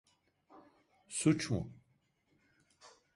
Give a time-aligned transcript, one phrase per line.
[1.07, 1.71] Suç mu?